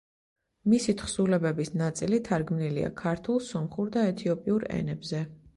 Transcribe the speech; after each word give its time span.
მისი 0.71 0.95
თხზულებების 1.01 1.69
ნაწილი 1.81 2.21
თარგმნილია 2.29 2.91
ქართულ, 3.05 3.41
სომხურ 3.51 3.95
და 3.99 4.09
ეთიოპიურ 4.15 4.71
ენებზე. 4.81 5.25